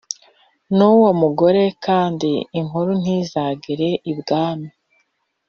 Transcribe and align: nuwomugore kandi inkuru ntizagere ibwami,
nuwomugore 0.75 1.63
kandi 1.85 2.31
inkuru 2.59 2.91
ntizagere 3.01 3.89
ibwami, 4.11 4.69